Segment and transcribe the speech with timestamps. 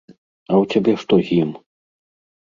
[0.51, 1.51] А ў цябе што з ім?